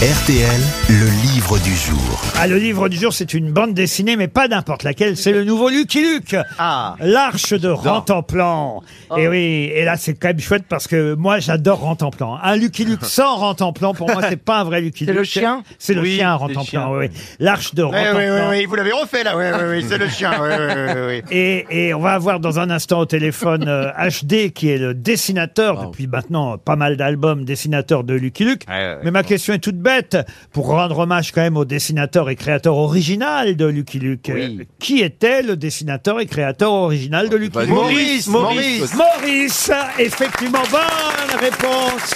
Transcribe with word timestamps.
RTL, 0.00 0.60
le 0.90 1.06
livre 1.34 1.58
du 1.58 1.74
jour. 1.74 2.22
Ah, 2.38 2.46
le 2.46 2.56
livre 2.56 2.88
du 2.88 2.96
jour, 2.96 3.12
c'est 3.12 3.34
une 3.34 3.50
bande 3.50 3.74
dessinée, 3.74 4.14
mais 4.14 4.28
pas 4.28 4.46
n'importe 4.46 4.84
laquelle. 4.84 5.16
C'est 5.16 5.32
le 5.32 5.42
nouveau 5.42 5.70
Lucky 5.70 6.00
Luke. 6.00 6.36
Ah. 6.56 6.94
L'Arche 7.00 7.52
de 7.54 7.68
Rantanplan. 7.68 8.80
Et 9.16 9.26
oui, 9.26 9.72
et 9.74 9.84
là, 9.84 9.96
c'est 9.96 10.14
quand 10.14 10.28
même 10.28 10.38
chouette 10.38 10.62
parce 10.68 10.86
que 10.86 11.14
moi, 11.14 11.40
j'adore 11.40 11.80
Rantanplan. 11.80 12.38
Un 12.40 12.54
Lucky 12.54 12.84
Luke 12.84 13.00
sans 13.04 13.38
Rantanplan, 13.38 13.92
pour 13.92 14.08
moi, 14.08 14.22
c'est 14.28 14.36
pas 14.40 14.60
un 14.60 14.64
vrai 14.64 14.80
Lucky 14.80 15.04
C'est 15.04 15.10
Luke. 15.10 15.18
le 15.18 15.24
chien 15.24 15.62
C'est 15.80 15.94
le 15.94 16.02
Oui, 16.02 16.14
chien, 16.14 16.38
c'est 16.38 16.46
le 16.46 16.54
Rantanplan, 16.54 16.64
chien. 16.64 16.88
oui, 16.92 17.06
oui. 17.12 17.20
L'Arche 17.40 17.74
de 17.74 17.82
Oui, 17.82 17.90
oui, 17.92 17.98
Rantanplan. 17.98 18.50
oui, 18.50 18.56
oui, 18.58 18.64
vous 18.66 18.74
l'avez 18.76 18.92
refait 18.92 19.24
là, 19.24 19.36
oui, 19.36 19.44
oui, 19.52 19.64
oui, 19.80 19.86
c'est 19.88 19.98
le 19.98 20.08
chien, 20.08 20.30
oui, 20.40 20.48
oui, 20.56 20.74
oui, 20.94 21.00
oui. 21.08 21.22
Et, 21.36 21.66
et 21.88 21.94
on 21.94 21.98
va 22.00 22.12
avoir 22.12 22.38
dans 22.38 22.60
un 22.60 22.70
instant 22.70 23.00
au 23.00 23.06
téléphone 23.06 23.64
euh, 23.66 23.90
HD, 23.98 24.52
qui 24.52 24.70
est 24.70 24.78
le 24.78 24.94
dessinateur, 24.94 25.88
depuis 25.88 26.06
maintenant 26.06 26.56
pas 26.56 26.76
mal 26.76 26.96
d'albums, 26.96 27.44
dessinateur 27.44 28.04
de 28.04 28.14
Lucky 28.14 28.44
Luke. 28.44 28.62
Ouais, 28.68 28.74
ouais, 28.74 28.98
Mais 29.02 29.10
ma 29.10 29.24
question 29.24 29.54
est 29.54 29.58
toute 29.58 29.76
bête, 29.88 30.18
pour 30.52 30.66
rendre 30.66 30.98
hommage 30.98 31.32
quand 31.32 31.40
même 31.40 31.56
au 31.56 31.64
dessinateur 31.64 32.28
et 32.28 32.36
créateur 32.36 32.76
original 32.76 33.56
de 33.56 33.64
Lucky 33.66 33.98
Luke. 33.98 34.30
Oui. 34.34 34.58
Euh, 34.60 34.64
Qui 34.78 35.00
était 35.00 35.42
le 35.42 35.56
dessinateur 35.56 36.20
et 36.20 36.26
créateur 36.26 36.72
original 36.72 37.28
de 37.30 37.36
Lucky 37.36 37.58
Luke? 37.60 37.68
Maurice, 37.70 38.26
Maurice, 38.28 38.94
Maurice, 38.94 39.72
effectivement, 39.98 40.62
bonne 40.70 41.40
réponse. 41.40 42.14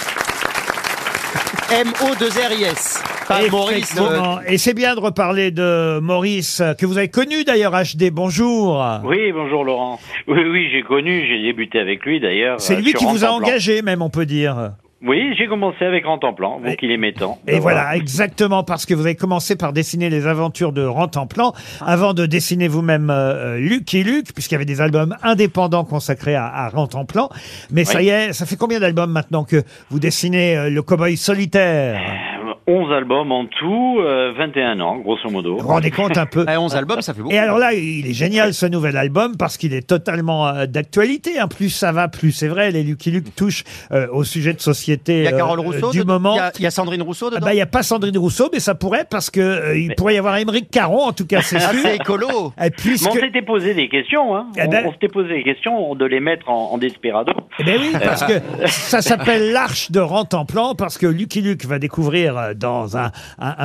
M-O-2-R-I-S. 1.71 3.01
Pas 3.27 3.47
Maurice. 3.49 3.95
euh, 3.97 4.03
Effectivement. 4.03 4.39
Et 4.47 4.57
c'est 4.59 4.73
bien 4.75 4.93
de 4.95 4.99
reparler 4.99 5.49
de 5.49 5.99
Maurice, 5.99 6.59
euh, 6.61 6.73
que 6.73 6.85
vous 6.85 6.97
avez 6.97 7.07
connu 7.07 7.43
d'ailleurs 7.45 7.71
HD. 7.71 8.11
Bonjour. 8.11 8.85
Oui, 9.05 9.31
bonjour 9.33 9.63
Laurent. 9.63 9.99
Oui, 10.27 10.41
oui, 10.51 10.67
j'ai 10.71 10.83
connu, 10.83 11.25
j'ai 11.27 11.41
débuté 11.41 11.79
avec 11.79 12.05
lui 12.05 12.19
d'ailleurs. 12.19 12.59
C'est 12.61 12.75
euh, 12.75 12.79
lui 12.81 12.91
sur 12.91 12.99
qui 12.99 13.05
vous 13.05 13.25
a 13.25 13.29
engagé, 13.29 13.81
même, 13.81 14.01
on 14.03 14.09
peut 14.11 14.25
dire. 14.27 14.73
Oui, 15.05 15.33
j'ai 15.37 15.47
commencé 15.47 15.83
avec 15.83 16.05
Rantanplan, 16.05 16.61
vous 16.63 16.75
qu'il 16.75 16.89
aimait 16.91 17.11
tant. 17.11 17.37
Et 17.45 17.59
voilà, 17.59 17.95
exactement, 17.97 18.63
parce 18.63 18.85
que 18.85 18.93
vous 18.93 19.01
avez 19.05 19.15
commencé 19.15 19.57
par 19.57 19.73
dessiner 19.73 20.09
les 20.09 20.27
aventures 20.27 20.71
de 20.71 20.85
Rantanplan, 20.85 21.53
avant 21.85 22.13
de 22.13 22.25
dessiner 22.25 22.69
vous-même 22.69 23.09
euh, 23.09 23.55
euh, 23.57 23.59
Lucky 23.59 24.03
Luke, 24.03 24.33
puisqu'il 24.33 24.53
y 24.53 24.55
avait 24.55 24.63
des 24.65 24.79
albums 24.79 25.15
indépendants 25.21 25.83
consacrés 25.83 26.35
à, 26.35 26.45
à 26.45 26.69
Rantanplan. 26.69 27.29
Mais 27.69 27.83
ça 27.83 27.97
Oui. 27.99 28.05
y 28.05 28.09
est, 28.09 28.31
ça 28.33 28.45
fait 28.45 28.55
combien 28.55 28.79
d'albums 28.79 29.11
maintenant 29.11 29.43
que 29.43 29.63
vous 29.89 29.99
dessinez 29.99 30.55
euh, 30.55 30.69
le 30.69 30.81
cowboy 30.81 31.17
solitaire? 31.17 31.99
11 32.65 32.91
albums 32.93 33.31
en 33.31 33.45
tout, 33.45 33.97
euh, 33.99 34.31
21 34.37 34.79
ans, 34.79 34.97
grosso 34.97 35.29
modo. 35.29 35.57
Vous 35.57 35.61
vous 35.63 35.67
rendez 35.67 35.91
compte 35.91 36.17
un 36.17 36.25
peu 36.25 36.45
eh, 36.51 36.55
11 36.57 36.75
albums, 36.75 37.01
ça 37.01 37.13
fait 37.13 37.21
beaucoup. 37.21 37.33
Et 37.33 37.37
alors 37.37 37.57
là, 37.57 37.73
il 37.73 38.07
est 38.09 38.13
génial 38.13 38.53
ce 38.53 38.65
nouvel 38.65 38.95
album 38.95 39.35
parce 39.37 39.57
qu'il 39.57 39.73
est 39.73 39.85
totalement 39.85 40.47
euh, 40.47 40.65
d'actualité. 40.65 41.39
hein. 41.39 41.47
Plus 41.49 41.69
ça 41.69 41.91
va, 41.91 42.07
plus 42.07 42.31
c'est 42.31 42.47
vrai. 42.47 42.71
Les 42.71 42.83
Lucky 42.83 43.11
Luke 43.11 43.35
touchent 43.35 43.63
euh, 43.91 44.07
au 44.11 44.23
sujet 44.23 44.53
de 44.53 44.61
société 44.61 45.17
Il 45.19 45.23
y 45.23 45.27
a 45.27 45.31
Carole 45.33 45.59
euh, 45.59 45.63
Rousseau 45.63 45.91
du 45.91 45.99
dedans 45.99 46.13
moment. 46.13 46.33
Il 46.35 46.37
y 46.37 46.39
a- 46.39 46.51
il 46.59 46.61
y, 46.63 46.67
a 46.67 46.71
Sandrine 46.71 47.01
Rousseau 47.01 47.27
Ah 47.27 47.35
dedans 47.35 47.45
bah, 47.47 47.53
il 47.53 47.57
n'y 47.57 47.61
a 47.61 47.65
pas 47.65 47.83
Sandrine 47.83 48.17
Rousseau, 48.17 48.49
mais 48.53 48.59
ça 48.59 48.75
pourrait 48.75 49.05
parce 49.09 49.29
que 49.29 49.41
euh, 49.41 49.77
il 49.77 49.93
pourrait 49.95 50.15
y 50.15 50.17
avoir 50.17 50.37
Émeric 50.37 50.69
Caron, 50.71 51.03
en 51.07 51.11
tout 51.13 51.25
cas, 51.27 51.41
c'est 51.41 51.57
Ah, 51.57 51.71
sûr. 51.71 51.79
c'est 51.83 51.95
écolo. 51.97 52.53
Et 52.57 52.61
Mais 52.61 52.69
puisque... 52.71 53.09
on 53.09 53.13
s'était 53.13 53.41
posé 53.41 53.73
des 53.73 53.89
questions, 53.89 54.35
hein. 54.37 54.47
Eh 54.57 54.61
On- 54.63 54.69
ben- 54.69 54.85
on, 54.87 54.91
s'était 54.93 55.09
posé 55.09 55.29
des 55.33 55.43
questions 55.43 55.95
de 55.95 56.05
les 56.05 56.19
mettre 56.21 56.49
en, 56.49 56.71
en 56.73 56.77
desperado. 56.77 57.33
Eh 57.59 57.63
ben 57.65 57.77
oui, 57.81 57.91
parce 58.01 58.23
que 58.23 58.33
ça 58.67 59.01
s'appelle 59.01 59.51
l'Arche 59.51 59.91
de 59.91 59.99
Rantanplan, 59.99 60.75
parce 60.75 60.97
que 60.97 61.07
Lucky 61.07 61.41
Luke 61.41 61.65
va 61.65 61.77
découvrir 61.79 62.37
euh, 62.37 62.52
dans 62.53 62.97
un, 62.97 63.11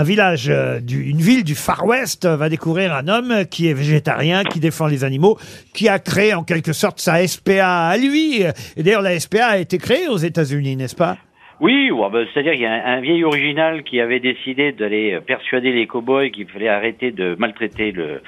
village, 0.03 0.48
euh, 0.48 0.81
une 0.89 1.20
ville 1.20 1.44
du 1.44 1.55
Far 1.55 1.84
West, 1.84 2.25
euh, 2.25 2.36
va 2.36 2.48
découvrir 2.48 2.95
un 2.95 3.08
homme 3.08 3.45
qui 3.50 3.69
est 3.69 3.75
végétarien, 3.75 4.45
qui 4.45 4.61
défend 4.61 4.86
les 4.86 5.05
animaux, 5.05 5.39
qui 5.75 5.89
a 5.89 5.98
créé 5.98 6.34
en 6.34 6.42
quelque 6.42 6.72
sorte 6.72 7.00
sa 7.00 7.27
SPA 7.27 7.89
à 7.89 7.97
lui. 7.97 8.42
Et 8.77 8.83
d'ailleurs, 8.83 9.03
la 9.03 9.19
SPA 9.19 9.47
a 9.47 9.58
été 9.58 9.78
créée 9.78 10.08
aux 10.08 10.19
États-Unis, 10.19 10.77
n'est-ce 10.77 10.97
pas? 10.97 11.19
Oui, 11.61 11.91
ouais, 11.91 12.09
bah, 12.11 12.20
c'est-à-dire 12.33 12.53
qu'il 12.53 12.62
y 12.62 12.67
a 12.67 12.73
un, 12.73 12.98
un 12.98 13.01
vieil 13.01 13.25
original 13.25 13.83
qui 13.83 14.01
avait 14.01 14.20
décidé 14.20 14.73
d'aller 14.73 15.19
persuader 15.27 15.73
les 15.73 15.87
cow-boys 15.87 16.31
qu'il 16.31 16.47
fallait 16.47 16.69
arrêter 16.69 17.11
de 17.11 17.37
maltraiter 17.39 17.92
le, 17.92 18.20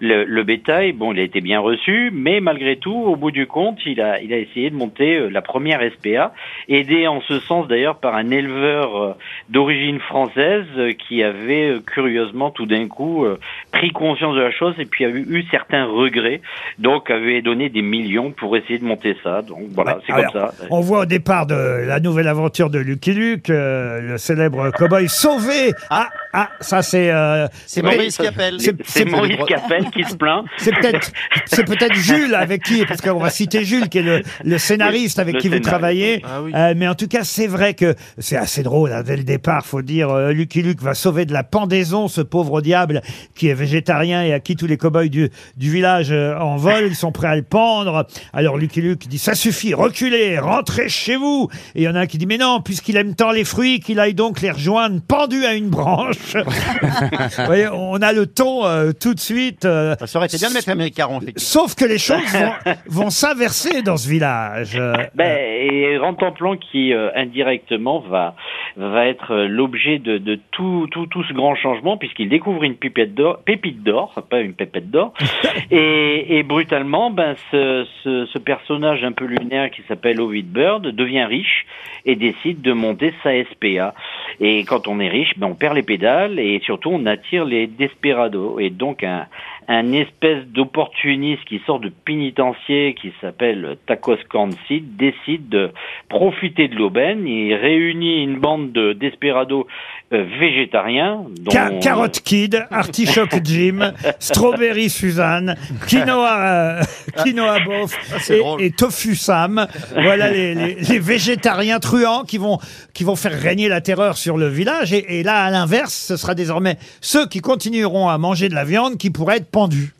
le, 0.00 0.24
le 0.24 0.42
bétail. 0.44 0.92
Bon, 0.92 1.12
il 1.12 1.20
a 1.20 1.22
été 1.22 1.40
bien 1.40 1.60
reçu, 1.60 2.10
mais 2.12 2.40
malgré 2.40 2.76
tout, 2.76 2.94
au 2.94 3.16
bout 3.16 3.30
du 3.30 3.46
compte, 3.46 3.78
il 3.86 4.00
a, 4.00 4.20
il 4.20 4.32
a 4.32 4.38
essayé 4.38 4.70
de 4.70 4.76
monter 4.76 5.16
euh, 5.16 5.28
la 5.28 5.42
première 5.42 5.80
SPA, 5.92 6.32
aidé 6.68 7.06
en 7.06 7.20
ce 7.22 7.40
sens 7.40 7.68
d'ailleurs 7.68 7.96
par 7.96 8.14
un 8.14 8.30
éleveur 8.30 8.96
euh, 8.96 9.12
d'origine 9.48 9.98
française 10.00 10.66
euh, 10.76 10.92
qui 10.92 11.22
avait 11.22 11.76
curieusement 11.86 12.50
tout 12.50 12.66
d'un 12.66 12.86
coup 12.88 13.24
pris 13.72 13.90
conscience 13.90 14.34
de 14.34 14.40
la 14.40 14.50
chose 14.50 14.74
et 14.78 14.84
puis 14.84 15.04
a 15.04 15.08
eu, 15.08 15.26
eu 15.28 15.44
certains 15.50 15.84
regrets, 15.84 16.40
donc 16.78 17.10
avait 17.10 17.42
donné 17.42 17.68
des 17.68 17.82
millions 17.82 18.30
pour 18.30 18.56
essayer 18.56 18.78
de 18.78 18.84
monter 18.84 19.16
ça. 19.22 19.42
Donc 19.42 19.60
voilà, 19.74 19.96
Ouais, 19.96 20.02
c'est 20.06 20.12
comme 20.12 20.30
ça. 20.32 20.52
On 20.70 20.80
voit 20.80 21.00
au 21.00 21.06
départ 21.06 21.46
de 21.46 21.86
la 21.86 22.00
nouvelle 22.00 22.28
aventure 22.28 22.70
de 22.70 22.77
Lucky 22.82 23.14
Luke, 23.14 23.50
euh, 23.50 24.00
le 24.00 24.18
célèbre 24.18 24.70
cowboy 24.70 25.08
sauvé. 25.08 25.72
Ah, 25.90 26.08
ah, 26.32 26.50
ça 26.60 26.82
c'est... 26.82 27.10
euh, 27.10 27.46
C'est 27.66 27.82
Maurice 27.82 28.20
appelle. 28.20 28.60
c'est- 28.60 28.74
C'est 28.84 29.04
Maurice 29.04 29.36
Capel 29.46 29.90
qui 29.90 30.04
se 30.04 30.14
plaint. 30.16 30.44
C'est 30.58 30.74
peut-être, 30.74 31.10
c'est 31.46 31.64
peut-être 31.64 31.94
Jules 31.94 32.34
avec 32.34 32.62
qui, 32.62 32.84
parce 32.86 33.00
qu'on 33.00 33.18
va 33.18 33.30
citer 33.30 33.64
Jules 33.64 33.88
qui 33.88 33.98
est 33.98 34.02
le, 34.02 34.22
le 34.44 34.58
scénariste 34.58 35.18
avec 35.18 35.34
le 35.36 35.40
qui 35.40 35.48
vous 35.48 35.54
scénariste. 35.54 35.68
travaillez. 35.70 36.22
Ah 36.24 36.42
oui. 36.42 36.52
Euh, 36.54 36.74
mais 36.76 36.86
en 36.88 36.94
tout 36.94 37.08
cas, 37.08 37.24
c'est 37.24 37.46
vrai 37.46 37.74
que 37.74 37.94
c'est 38.18 38.36
assez 38.36 38.62
drôle 38.62 38.92
hein, 38.92 39.02
dès 39.02 39.16
le 39.16 39.24
départ. 39.24 39.64
Faut 39.64 39.82
dire, 39.82 40.10
euh, 40.10 40.32
Lucky 40.32 40.62
Luke 40.62 40.82
va 40.82 40.94
sauver 40.94 41.24
de 41.24 41.32
la 41.32 41.44
pendaison 41.44 42.08
ce 42.08 42.20
pauvre 42.20 42.60
diable 42.60 43.02
qui 43.34 43.48
est 43.48 43.54
végétarien 43.54 44.22
et 44.24 44.32
à 44.32 44.40
qui 44.40 44.56
tous 44.56 44.66
les 44.66 44.76
cow-boys 44.76 45.08
du, 45.08 45.30
du 45.56 45.70
village 45.70 46.08
euh, 46.10 46.36
en 46.38 46.56
volent. 46.56 46.86
Ils 46.86 46.94
sont 46.96 47.12
prêts 47.12 47.28
à 47.28 47.36
le 47.36 47.42
pendre. 47.42 48.06
Alors 48.32 48.58
Lucky 48.58 48.80
Luke 48.82 49.06
dit 49.08 49.18
ça 49.18 49.34
suffit, 49.34 49.72
reculez, 49.74 50.38
rentrez 50.38 50.88
chez 50.88 51.16
vous. 51.16 51.48
Et 51.74 51.80
il 51.80 51.84
y 51.84 51.88
en 51.88 51.94
a 51.94 52.00
un 52.00 52.06
qui 52.06 52.18
dit 52.18 52.26
mais 52.26 52.38
non, 52.38 52.60
puisqu'il 52.60 52.96
aime 52.96 53.14
tant 53.14 53.30
les 53.30 53.44
fruits, 53.44 53.80
qu'il 53.80 53.98
aille 54.00 54.14
donc 54.14 54.40
les 54.42 54.50
rejoindre 54.50 55.00
pendu 55.06 55.44
à 55.46 55.54
une 55.54 55.68
branche. 55.70 56.16
Vous 56.34 57.44
voyez, 57.46 57.68
on 57.72 57.96
a 58.02 58.12
le 58.12 58.26
ton 58.26 58.64
euh, 58.66 58.92
tout 58.92 59.14
de 59.14 59.20
suite. 59.20 59.64
euh, 59.64 59.94
Ça 60.04 60.18
aurait 60.18 60.26
été 60.26 60.38
bien 60.38 60.48
de 60.48 60.54
mettre 60.54 60.68
Amérique 60.68 60.94
Caron, 60.96 61.20
effectivement. 61.20 61.62
Sauf 61.62 61.74
que 61.74 61.84
les 61.84 61.98
choses 61.98 62.24
vont, 62.32 62.52
vont 63.04 63.10
s'inverser 63.10 63.82
dans 63.82 63.96
ce 63.96 64.08
village. 64.08 64.76
Euh, 64.76 64.94
Ben, 65.14 65.38
et 65.38 65.96
Rantanplan 65.98 66.56
qui 66.56 66.92
euh, 66.92 67.10
indirectement 67.14 68.00
va 68.00 68.34
va 68.78 69.06
être 69.06 69.34
l'objet 69.34 69.98
de, 69.98 70.18
de 70.18 70.38
tout, 70.52 70.86
tout 70.90 71.06
tout 71.06 71.24
ce 71.24 71.32
grand 71.32 71.56
changement 71.56 71.96
puisqu'il 71.96 72.28
découvre 72.28 72.62
une 72.62 72.76
pipette 72.76 73.14
d'or, 73.14 73.40
pépite 73.44 73.82
d'or, 73.82 74.14
pas 74.30 74.40
une 74.40 74.54
pépette 74.54 74.90
d'or, 74.90 75.12
et, 75.70 76.38
et 76.38 76.42
brutalement, 76.44 77.10
ben 77.10 77.34
ce, 77.50 77.86
ce, 78.04 78.26
ce 78.26 78.38
personnage 78.38 79.02
un 79.02 79.12
peu 79.12 79.24
lunaire 79.24 79.70
qui 79.70 79.82
s'appelle 79.88 80.20
Ovid 80.20 80.46
Bird 80.50 80.86
devient 80.86 81.24
riche 81.24 81.66
et 82.06 82.14
décide 82.14 82.62
de 82.62 82.72
monter 82.72 83.12
sa 83.22 83.30
SPA. 83.44 83.94
Et 84.40 84.64
quand 84.64 84.86
on 84.86 85.00
est 85.00 85.08
riche, 85.08 85.32
ben 85.36 85.48
on 85.48 85.54
perd 85.54 85.74
les 85.74 85.82
pédales 85.82 86.38
et 86.38 86.60
surtout 86.64 86.90
on 86.90 87.04
attire 87.06 87.44
les 87.44 87.66
desperados 87.66 88.60
et 88.60 88.70
donc 88.70 89.02
un 89.02 89.26
un 89.68 89.92
espèce 89.92 90.46
d'opportuniste 90.46 91.44
qui 91.44 91.60
sort 91.66 91.78
de 91.78 91.90
pénitencier 91.90 92.94
qui 92.94 93.12
s'appelle 93.20 93.76
Tacos 93.86 94.16
Kansid 94.30 94.96
décide 94.96 95.50
de 95.50 95.70
profiter 96.08 96.68
de 96.68 96.74
l'aubaine. 96.74 97.26
Il 97.28 97.54
réunit 97.54 98.24
une 98.24 98.38
bande 98.38 98.72
de 98.72 98.94
desperados 98.94 99.66
euh, 100.12 100.24
végétariens. 100.40 101.24
Dont... 101.40 101.50
Ca- 101.50 101.70
Carotte 101.80 102.20
Kid, 102.20 102.64
Artichoke 102.70 103.40
Jim, 103.44 103.92
Strawberry 104.18 104.88
Suzanne, 104.90 105.56
Quinoa, 105.86 106.38
euh, 106.40 106.82
Quinoa 107.22 107.60
Bof 107.60 108.30
et, 108.30 108.38
drôle. 108.38 108.62
et 108.62 108.70
Tofu 108.70 109.14
Sam. 109.16 109.66
Voilà 109.92 110.30
les, 110.30 110.54
les- 110.54 110.74
les 110.76 110.98
végétariens 110.98 111.78
truands 111.80 112.24
qui 112.24 112.38
vont, 112.38 112.58
qui 112.94 113.04
vont 113.04 113.16
faire 113.16 113.38
régner 113.38 113.68
la 113.68 113.80
terreur 113.80 114.16
sur 114.16 114.36
le 114.38 114.48
village. 114.48 114.92
Et, 114.92 115.20
et 115.20 115.22
là, 115.22 115.44
à 115.44 115.50
l'inverse, 115.50 115.92
ce 115.94 116.16
sera 116.16 116.34
désormais 116.34 116.76
ceux 117.00 117.26
qui 117.26 117.40
continueront 117.40 118.08
à 118.08 118.16
manger 118.18 118.48
de 118.48 118.54
la 118.54 118.64
viande 118.64 118.96
qui 118.98 119.10
pourraient 119.10 119.36
être 119.38 119.50
pendus. 119.50 119.92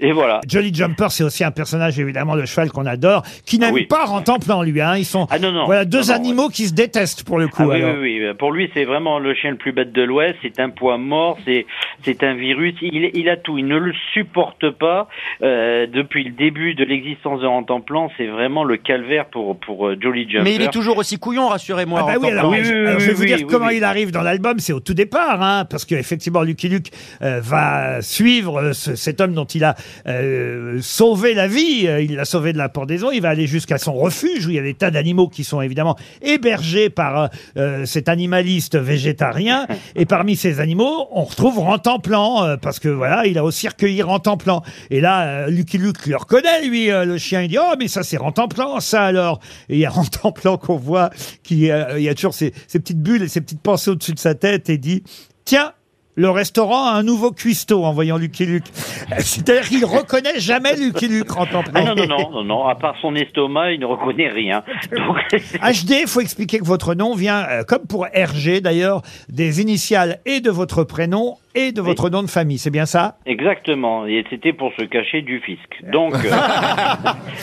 Et 0.00 0.10
voilà. 0.12 0.40
Jolly 0.48 0.74
Jumper, 0.74 1.06
c'est 1.10 1.22
aussi 1.22 1.44
un 1.44 1.52
personnage 1.52 1.98
évidemment 2.00 2.34
de 2.36 2.44
cheval 2.44 2.70
qu'on 2.70 2.84
adore, 2.84 3.22
qui 3.46 3.58
n'aime 3.60 3.70
Ah 3.70 3.74
oui. 3.74 3.86
pas 3.86 4.04
Rantanplan 4.06 4.62
lui. 4.62 4.80
Hein. 4.80 4.96
Ils 4.96 5.04
sont 5.04 5.26
Ah 5.30 5.38
non, 5.38 5.52
non. 5.52 5.66
voilà 5.66 5.84
deux 5.84 6.00
Non, 6.00 6.06
non, 6.08 6.14
animaux 6.14 6.48
qui 6.48 6.66
se 6.66 6.74
détestent 6.74 7.22
pour 7.24 7.38
le 7.38 7.46
coup. 7.46 7.62
Ah 7.62 7.66
oui, 7.68 7.76
alors. 7.82 7.96
oui, 8.00 8.20
oui. 8.20 8.34
Pour 8.36 8.50
lui, 8.52 8.68
c'est 8.74 8.84
vraiment 8.84 9.18
le 9.20 9.34
chien 9.34 9.50
le 9.52 9.56
plus 9.56 9.72
bête 9.72 9.92
de 9.92 10.02
l'Ouest. 10.02 10.36
C'est 10.42 10.58
un 10.58 10.70
poids 10.70 10.98
mort. 10.98 11.38
C'est, 11.44 11.64
c'est 12.04 12.22
un 12.24 12.34
virus. 12.34 12.74
Il, 12.82 13.10
il 13.14 13.28
a 13.28 13.36
tout. 13.36 13.56
Il 13.56 13.66
ne 13.66 13.76
le 13.78 13.92
supporte 14.12 14.68
pas. 14.70 15.08
Euh, 15.42 15.86
depuis 15.86 16.24
le 16.24 16.30
début 16.32 16.74
de 16.74 16.84
l'existence 16.84 17.40
de 17.40 17.46
Rantanplan, 17.46 18.10
c'est 18.16 18.26
vraiment 18.26 18.64
le 18.64 18.76
calvaire 18.76 19.26
pour 19.26 19.58
pour 19.60 19.86
euh, 19.86 19.96
Jolly 20.00 20.28
Jumper. 20.28 20.42
Mais 20.44 20.56
il 20.56 20.62
est 20.62 20.72
toujours 20.72 20.98
aussi 20.98 21.18
couillon, 21.18 21.48
rassurez-moi. 21.48 22.00
Ah 22.02 22.06
bah 22.06 22.12
oui, 22.20 22.26
Rantanplan. 22.34 22.38
alors, 22.40 22.50
Oui, 22.50 22.58
oui, 22.58 22.64
je, 22.64 22.72
oui, 22.74 22.86
alors, 22.88 22.98
je 23.00 23.04
vais 23.06 23.12
oui, 23.12 23.16
vous 23.18 23.24
dire 23.26 23.36
oui, 23.38 23.46
comment 23.48 23.66
oui. 23.68 23.76
il 23.76 23.84
arrive 23.84 24.10
dans 24.10 24.22
l'album, 24.22 24.58
c'est 24.58 24.72
au 24.72 24.80
tout 24.80 24.94
départ, 24.94 25.40
hein, 25.40 25.64
parce 25.70 25.84
qu'effectivement 25.84 26.42
Lucky 26.42 26.68
Luke 26.68 26.88
euh, 27.22 27.40
va 27.40 28.02
suivre 28.02 28.58
euh, 28.60 28.72
ce- 28.72 28.96
cet 28.96 29.20
homme 29.20 29.34
dont 29.34 29.44
il 29.44 29.62
a 29.64 29.76
euh, 30.06 30.78
sauver 30.80 31.34
la 31.34 31.46
vie. 31.46 31.86
Euh, 31.86 32.02
Il 32.02 32.16
l'a 32.16 32.24
sauvé 32.24 32.52
de 32.52 32.58
la 32.58 32.68
pendaison. 32.68 33.10
Il 33.10 33.20
va 33.20 33.30
aller 33.30 33.46
jusqu'à 33.46 33.78
son 33.78 33.94
refuge 33.94 34.46
où 34.46 34.50
il 34.50 34.56
y 34.56 34.58
a 34.58 34.62
des 34.62 34.74
tas 34.74 34.90
d'animaux 34.90 35.28
qui 35.28 35.44
sont 35.44 35.60
évidemment 35.60 35.96
hébergés 36.22 36.90
par 36.90 37.30
euh, 37.56 37.84
cet 37.86 38.08
animaliste 38.08 38.76
végétarien. 38.76 39.66
Et 39.96 40.06
parmi 40.06 40.36
ces 40.36 40.60
animaux, 40.60 41.08
on 41.12 41.24
retrouve 41.24 41.58
Rentemplan 41.58 42.44
euh, 42.44 42.56
parce 42.56 42.78
que 42.78 42.88
voilà, 42.88 43.26
il 43.26 43.38
a 43.38 43.44
aussi 43.44 43.68
recueilli 43.68 44.02
Rentemplan. 44.02 44.62
Et 44.90 45.00
là, 45.00 45.48
Lucky 45.48 45.78
Luke 45.78 46.06
le 46.06 46.16
reconnaît, 46.16 46.66
lui, 46.66 46.88
le 46.88 47.18
chien. 47.18 47.42
Il 47.42 47.48
dit 47.48 47.58
oh 47.58 47.74
mais 47.78 47.88
ça 47.88 48.02
c'est 48.02 48.16
Rentemplan, 48.16 48.80
ça 48.80 49.04
alors. 49.04 49.40
Et 49.68 49.74
il 49.74 49.80
y 49.80 49.86
a 49.86 49.90
Rentemplan 49.90 50.58
qu'on 50.58 50.76
voit 50.76 51.10
qui 51.42 51.64
il 51.64 52.02
y 52.02 52.08
a 52.08 52.14
toujours 52.14 52.34
ces, 52.34 52.52
ces 52.66 52.78
petites 52.78 53.00
bulles 53.00 53.22
et 53.22 53.28
ces 53.28 53.40
petites 53.40 53.62
pensées 53.62 53.90
au-dessus 53.90 54.12
de 54.12 54.18
sa 54.18 54.34
tête 54.34 54.68
et 54.68 54.78
dit 54.78 55.02
tiens. 55.44 55.72
Le 56.16 56.30
restaurant 56.30 56.86
a 56.86 56.92
un 56.92 57.02
nouveau 57.02 57.32
cuistot 57.32 57.84
en 57.84 57.92
voyant 57.92 58.16
Lucky 58.16 58.46
Luke. 58.46 58.66
Euh, 59.10 59.16
C'est-à-dire 59.18 59.68
qu'il 59.68 59.84
reconnaît 59.84 60.38
jamais 60.38 60.76
Lucky 60.76 61.08
Luke, 61.08 61.30
Rentemplan. 61.30 61.72
Ah 61.74 61.82
non, 61.82 61.94
non, 61.96 62.06
non, 62.06 62.30
non, 62.30 62.44
non, 62.44 62.66
à 62.66 62.76
part 62.76 62.94
son 63.02 63.16
estomac, 63.16 63.72
il 63.72 63.80
ne 63.80 63.86
reconnaît 63.86 64.28
rien. 64.28 64.62
Donc, 64.96 65.16
HD, 65.32 66.02
il 66.02 66.06
faut 66.06 66.20
expliquer 66.20 66.58
que 66.60 66.64
votre 66.64 66.94
nom 66.94 67.16
vient, 67.16 67.44
euh, 67.48 67.64
comme 67.64 67.86
pour 67.86 68.04
RG 68.06 68.60
d'ailleurs, 68.60 69.02
des 69.28 69.60
initiales 69.60 70.20
et 70.24 70.40
de 70.40 70.50
votre 70.50 70.84
prénom 70.84 71.36
et 71.54 71.72
de 71.72 71.80
votre 71.80 72.10
nom 72.10 72.22
de 72.22 72.28
famille. 72.30 72.58
C'est 72.58 72.70
bien 72.70 72.86
ça? 72.86 73.16
Exactement. 73.26 74.06
Et 74.06 74.24
c'était 74.30 74.52
pour 74.52 74.72
se 74.78 74.84
cacher 74.84 75.22
du 75.22 75.40
fisc. 75.40 75.60
Donc, 75.92 76.14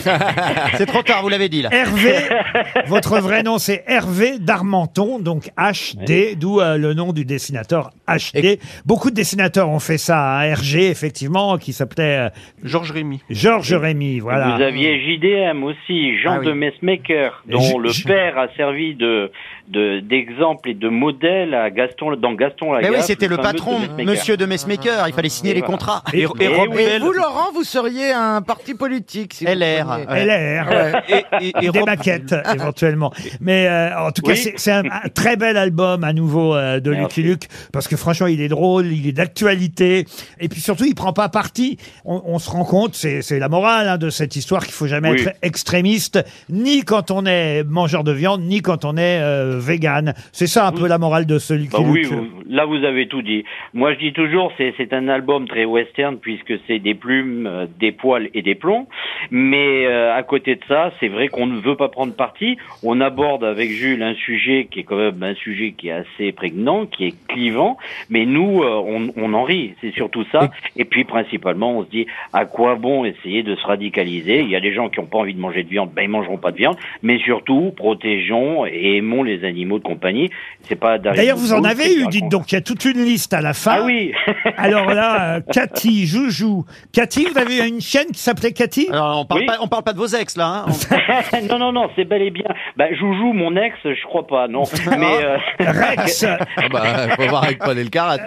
C'est 0.76 0.86
trop 0.86 1.02
tard, 1.02 1.22
vous 1.22 1.28
l'avez 1.28 1.48
dit 1.48 1.62
là. 1.62 1.68
Hervé, 1.72 2.14
votre 2.86 3.18
vrai 3.20 3.42
nom 3.42 3.58
c'est 3.58 3.84
Hervé 3.86 4.38
Darmenton, 4.38 5.18
donc 5.18 5.50
HD, 5.56 6.36
d'où 6.38 6.60
euh, 6.60 6.76
le 6.78 6.94
nom 6.94 7.12
du 7.12 7.24
dessinateur 7.24 7.90
HD. 8.08 8.58
Beaucoup 8.86 9.10
de 9.10 9.14
dessinateurs 9.14 9.68
ont 9.68 9.78
fait 9.78 9.98
ça 9.98 10.18
à 10.38 10.54
RG, 10.54 10.76
effectivement, 10.90 11.58
qui 11.58 11.72
s'appelait 11.72 12.26
euh, 12.26 12.30
Georges 12.62 12.90
Rémy. 12.92 13.20
Georges 13.30 13.74
Rémy, 13.74 14.18
voilà. 14.20 14.56
vous 14.56 14.62
aviez 14.62 15.00
JDM 15.00 15.62
aussi, 15.64 16.18
Jean 16.18 16.34
Ah 16.34 16.38
oui. 16.40 16.46
de 16.46 16.52
Messmaker, 16.52 17.42
dont 17.46 17.60
J- 17.60 17.74
le 17.78 17.88
J- 17.90 18.04
père 18.04 18.38
a 18.38 18.48
servi 18.56 18.94
de 18.94 19.30
de- 19.68 20.00
d'exemple 20.00 20.70
et 20.70 20.74
de 20.74 20.88
modèle 20.88 21.54
à 21.54 21.70
Gaston 21.70 22.16
dans 22.16 22.32
Gaston 22.34 22.72
Mais 22.72 22.82
Lagaffe. 22.82 22.96
oui, 22.96 23.02
c'était 23.02 23.28
le 23.28 23.36
fameux 23.36 23.48
patron, 23.48 23.78
de 23.80 24.01
Messmaker. 24.06 24.20
monsieur 24.20 24.36
de 24.36 24.46
Messmaker. 24.46 25.08
Il 25.08 25.14
fallait 25.14 25.28
signer 25.28 25.50
Et 25.52 25.54
les 25.54 25.60
voilà. 25.60 25.72
contrats. 25.72 26.02
Et- 26.12 26.22
Et, 26.22 26.98
Vous, 26.98 27.12
Laurent, 27.12 27.52
vous 27.54 27.64
seriez 27.64 28.12
un 28.12 28.42
parti 28.42 28.74
politique. 28.74 29.34
Si 29.34 29.44
vous 29.44 29.50
LR. 29.52 29.86
preniez- 30.06 30.24
LR. 30.24 31.02
Et, 31.08 31.24
et, 31.40 31.52
et 31.62 31.70
des 31.70 31.78
Rob- 31.80 31.86
maquettes 31.88 32.34
éventuellement. 32.54 33.12
Mais 33.40 33.66
euh, 33.66 33.98
en 34.06 34.10
tout 34.10 34.22
cas, 34.22 34.32
Oui. 34.32 34.36
c'est 34.38 34.54
c'est 34.56 34.72
un, 34.72 34.84
un 34.84 35.08
très 35.14 35.36
bel 35.36 35.56
album 35.56 36.04
à 36.04 36.12
nouveau 36.12 36.54
euh, 36.54 36.80
de 36.80 36.90
Merci. 36.90 37.02
Lucky 37.02 37.22
Luke 37.22 37.48
parce 37.72 37.88
que 37.88 37.96
franchement, 37.96 38.26
il 38.26 38.40
est 38.40 38.48
drôle, 38.48 38.86
il 38.86 39.06
est 39.08 39.12
d'actualité 39.12 40.06
et 40.40 40.48
puis 40.48 40.60
surtout, 40.60 40.84
il 40.84 40.94
prend 40.94 41.12
pas 41.12 41.28
parti. 41.28 41.78
On, 42.04 42.22
on 42.26 42.38
se 42.38 42.50
rend 42.50 42.64
compte, 42.64 42.94
c'est 42.94 43.22
c'est 43.22 43.38
la 43.38 43.48
morale 43.48 43.88
hein, 43.88 43.98
de 43.98 44.10
cette 44.10 44.36
histoire 44.36 44.62
qu'il 44.64 44.72
faut 44.72 44.86
jamais 44.86 45.10
Oui. 45.10 45.20
être 45.22 45.36
extrémiste, 45.42 46.24
ni 46.48 46.82
quand 46.82 47.10
on 47.10 47.24
est 47.26 47.64
mangeur 47.64 48.04
de 48.04 48.12
viande, 48.12 48.42
ni 48.42 48.62
quand 48.62 48.84
on 48.84 48.96
est 48.96 49.20
euh, 49.20 49.58
vegan. 49.60 50.14
C'est 50.32 50.46
ça 50.46 50.66
un 50.66 50.72
peu 50.72 50.86
la 50.86 50.98
morale 50.98 51.26
de 51.26 51.38
ce 51.38 51.54
Lucky 51.54 51.70
Bah 51.72 51.78
oui, 51.82 52.00
Luke. 52.02 52.12
vous- 52.12 52.26
là 52.52 52.66
vous 52.66 52.84
avez 52.84 53.08
tout 53.08 53.22
dit. 53.22 53.44
Moi 53.74 53.94
je 53.94 53.98
dis 53.98 54.12
toujours 54.12 54.52
c'est 54.56 54.74
c'est 54.76 54.92
un 54.92 55.08
album 55.08 55.48
très 55.48 55.64
western 55.64 56.18
puisque 56.18 56.54
c'est 56.66 56.78
des 56.78 56.94
plumes, 56.94 57.46
euh, 57.46 57.66
des 57.80 57.90
poils 57.90 58.28
et 58.34 58.42
des 58.42 58.54
plombs. 58.54 58.86
Mais 59.30 59.86
euh, 59.86 60.14
à 60.14 60.22
côté 60.22 60.54
de 60.54 60.60
ça, 60.68 60.92
c'est 61.00 61.08
vrai 61.08 61.28
qu'on 61.28 61.46
ne 61.46 61.58
veut 61.60 61.76
pas 61.76 61.88
prendre 61.88 62.14
parti. 62.14 62.58
On 62.84 63.00
aborde 63.00 63.42
avec 63.42 63.70
Jules 63.70 64.02
un 64.02 64.14
sujet 64.14 64.68
qui 64.70 64.80
est 64.80 64.82
quand 64.84 64.96
même 64.96 65.22
un 65.22 65.34
sujet 65.34 65.72
qui 65.72 65.88
est 65.88 65.92
assez 65.92 66.32
prégnant, 66.32 66.86
qui 66.86 67.06
est 67.06 67.26
clivant. 67.26 67.78
Mais 68.10 68.26
nous 68.26 68.62
euh, 68.62 68.82
on, 68.86 69.08
on 69.16 69.34
en 69.34 69.42
rit, 69.42 69.74
c'est 69.80 69.94
surtout 69.94 70.24
ça. 70.30 70.50
Et 70.76 70.84
puis 70.84 71.04
principalement 71.04 71.78
on 71.78 71.84
se 71.84 71.90
dit 71.90 72.06
à 72.32 72.44
quoi 72.44 72.76
bon 72.76 73.04
essayer 73.04 73.42
de 73.42 73.56
se 73.56 73.66
radicaliser? 73.66 74.40
Il 74.40 74.50
y 74.50 74.56
a 74.56 74.60
des 74.60 74.72
gens 74.72 74.88
qui 74.88 75.00
n'ont 75.00 75.06
pas 75.06 75.18
envie 75.18 75.34
de 75.34 75.40
manger 75.40 75.62
de 75.64 75.68
viande, 75.68 75.90
ben 75.94 76.02
ils 76.02 76.08
mangeront 76.08 76.38
pas 76.38 76.52
de 76.52 76.58
viande. 76.58 76.76
Mais 77.02 77.18
surtout 77.18 77.72
protégeons 77.74 78.66
et 78.66 78.98
aimons 78.98 79.22
les 79.22 79.44
animaux 79.44 79.78
de 79.78 79.84
compagnie. 79.84 80.30
C'est 80.62 80.78
pas 80.78 80.98
D'ailleurs, 80.98 81.36
vous 81.36 81.52
en 81.52 81.64
avez 81.64 81.94
eu, 81.94 82.06
dites 82.08 82.28
donc, 82.28 82.41
il 82.50 82.54
y 82.54 82.58
a 82.58 82.60
toute 82.60 82.84
une 82.84 83.04
liste 83.04 83.32
à 83.34 83.40
la 83.40 83.54
fin. 83.54 83.76
ah 83.80 83.82
oui 83.84 84.12
Alors 84.56 84.86
là, 84.92 85.36
euh, 85.36 85.40
Cathy, 85.52 86.06
Joujou. 86.06 86.64
Cathy, 86.92 87.26
vous 87.26 87.38
avez 87.38 87.66
une 87.68 87.80
chienne 87.80 88.08
qui 88.12 88.18
s'appelait 88.20 88.52
Cathy? 88.52 88.88
Alors, 88.90 89.20
on 89.20 89.24
parle 89.24 89.40
Oui. 89.40 89.46
pas, 89.46 89.56
on 89.60 89.68
parle 89.68 89.82
pas 89.84 89.92
de 89.92 89.98
vos 89.98 90.06
ex 90.06 90.36
là. 90.36 90.64
Hein. 90.66 90.66
On- 90.68 91.46
Non, 91.48 91.58
non, 91.58 91.72
non, 91.72 91.90
c'est 91.96 92.04
bel 92.04 92.22
et 92.22 92.30
bien. 92.30 92.44
Bah, 92.76 92.86
Joujou, 92.92 93.32
mon 93.32 93.54
ex, 93.56 93.76
je 93.84 94.06
crois 94.06 94.26
pas, 94.26 94.48
non. 94.48 94.62
Mais 94.98 95.24
euh, 95.24 95.36
Rex, 95.60 96.24
Ah 96.24 96.68
bah, 96.70 97.08
faut 97.16 97.28
voir 97.28 97.44
avec 97.44 97.58
Paul 97.58 97.78
Elkarat. 97.78 98.18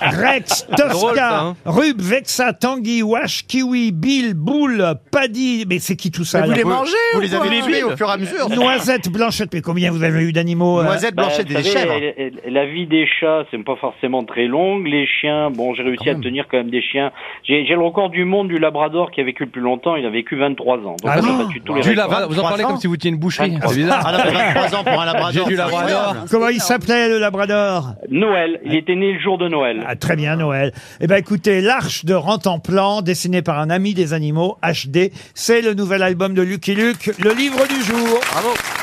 Rex, 0.00 0.66
drôle, 0.76 0.88
ça, 0.88 0.88
Tosca, 0.88 1.38
hein. 1.40 1.56
Rub, 1.64 2.00
Vexa, 2.00 2.52
Tanguy, 2.52 3.02
Wash, 3.02 3.46
Kiwi, 3.46 3.92
Bill, 3.92 4.34
Boule, 4.34 4.94
Paddy. 5.10 5.64
Mais 5.68 5.78
c'est 5.78 5.96
qui 5.96 6.10
tout 6.10 6.24
ça 6.24 6.40
Mais 6.40 6.44
vous 6.46 6.50
là 6.52 6.56
les 6.58 6.64
mangez 6.64 6.92
Vous 7.14 7.18
ou 7.18 7.22
les 7.22 7.28
quoi 7.28 7.44
avez 7.46 7.60
tués 7.62 7.82
au 7.84 7.96
fur 7.96 8.08
et 8.08 8.12
à 8.12 8.16
mesure. 8.16 8.48
Noisette, 8.48 9.08
Blanchette. 9.10 9.50
Mais 9.52 9.60
combien 9.60 9.90
vous 9.90 10.02
avez 10.02 10.22
eu 10.22 10.32
d'animaux 10.32 10.80
euh 10.80 10.84
Noisette, 10.84 11.14
bah, 11.14 11.24
Blanchette 11.24 11.46
vous 11.48 11.58
et 11.58 11.62
des 11.62 11.68
savez, 11.68 11.80
chèvres. 11.88 12.40
la- 12.44 12.50
la 12.50 12.66
vie 12.72 12.86
des 12.86 13.06
chats, 13.06 13.44
c'est 13.50 13.62
pas 13.64 13.76
forcément 13.76 14.24
très 14.24 14.46
longue. 14.46 14.86
Les 14.86 15.06
chiens, 15.06 15.50
bon, 15.50 15.74
j'ai 15.74 15.82
réussi 15.82 16.08
à 16.10 16.14
tenir 16.14 16.46
quand 16.50 16.56
même 16.56 16.70
des 16.70 16.82
chiens. 16.82 17.12
J'ai 17.44 17.64
j'ai 17.66 17.74
le 17.74 17.80
record 17.82 18.10
du 18.10 18.24
monde 18.24 18.48
du 18.48 18.58
Labrador 18.58 19.10
qui 19.10 19.20
a 19.20 19.24
vécu 19.24 19.44
le 19.44 19.50
plus 19.50 19.60
longtemps. 19.60 19.94
Il 19.96 20.04
a 20.06 20.10
vécu 20.10 20.36
23 20.36 20.78
ans. 20.78 20.80
Donc, 20.82 20.96
Ah 21.06 21.18
on 21.22 21.24
a 21.24 21.30
oui. 21.38 21.44
battu 21.46 21.60
tous 21.60 21.74
les 21.74 21.80
Du 21.82 21.88
records. 21.90 22.02
Labrador, 22.04 22.28
vous 22.30 22.38
en 22.38 22.42
parlez 22.42 22.62
23 22.64 22.70
comme 22.72 22.80
si 22.80 22.86
vous 22.88 22.94
étiez 22.94 23.10
une 23.10 23.18
boucherie. 23.18 23.56
C'est 23.66 23.76
bizarre. 23.76 24.02
Ah 24.04 24.12
non, 24.12 24.18
mais 24.24 24.54
23 24.54 24.78
ans 24.80 24.84
pour 24.84 25.00
un 25.00 25.06
labrador. 25.06 25.44
J'ai 25.44 25.50
du 25.52 25.56
Labrador. 25.56 26.14
Comment 26.30 26.48
il 26.48 26.60
s'appelait 26.60 27.08
le 27.08 27.18
Labrador? 27.18 27.92
Noël. 28.10 28.60
Il 28.64 28.74
était 28.74 28.94
né 28.96 29.12
le 29.12 29.20
jour 29.20 29.38
de 29.38 29.48
Noël. 29.48 29.84
ah, 29.86 29.94
Très 29.96 30.16
bien, 30.16 30.36
Noël. 30.36 30.72
Eh 31.00 31.06
ben, 31.06 31.16
écoutez, 31.16 31.60
l'Arche 31.60 32.04
de 32.04 32.14
Rentemplan, 32.14 33.02
dessiné 33.02 33.42
par 33.42 33.58
un 33.58 33.70
ami 33.70 33.94
des 33.94 34.12
animaux, 34.14 34.56
HD, 34.62 35.10
c'est 35.34 35.60
le 35.62 35.74
nouvel 35.74 36.02
album 36.02 36.34
de 36.34 36.42
Lucky 36.42 36.74
Luke, 36.74 37.10
le 37.18 37.32
livre 37.34 37.66
du 37.68 37.82
jour. 37.82 38.18
Bravo. 38.32 38.81